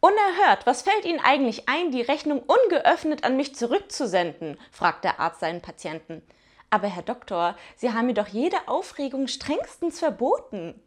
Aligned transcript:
Unerhört, 0.00 0.64
was 0.64 0.82
fällt 0.82 1.04
Ihnen 1.04 1.18
eigentlich 1.18 1.68
ein, 1.68 1.90
die 1.90 2.02
Rechnung 2.02 2.42
ungeöffnet 2.42 3.24
an 3.24 3.36
mich 3.36 3.56
zurückzusenden? 3.56 4.56
fragt 4.70 5.02
der 5.02 5.18
Arzt 5.18 5.40
seinen 5.40 5.60
Patienten. 5.60 6.22
Aber 6.70 6.86
Herr 6.86 7.02
Doktor, 7.02 7.56
Sie 7.74 7.92
haben 7.92 8.06
mir 8.06 8.14
doch 8.14 8.28
jede 8.28 8.68
Aufregung 8.68 9.26
strengstens 9.26 9.98
verboten. 9.98 10.80